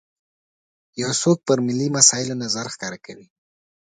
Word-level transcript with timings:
یو 1.01 1.11
څوک 1.21 1.37
پر 1.47 1.57
ملي 1.67 1.87
مسایلو 1.97 2.35
نظر 2.43 2.65
ښکاره 2.73 2.99
کوي. 3.05 3.27